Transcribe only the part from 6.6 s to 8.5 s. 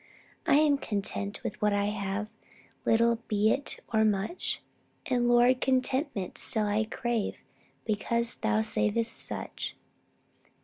I crave, Because